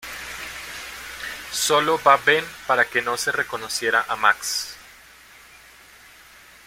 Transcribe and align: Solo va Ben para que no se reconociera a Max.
Solo 1.51 1.99
va 2.01 2.17
Ben 2.17 2.43
para 2.65 2.85
que 2.89 3.03
no 3.03 3.17
se 3.17 3.31
reconociera 3.31 4.03
a 4.09 4.15
Max. 4.15 4.75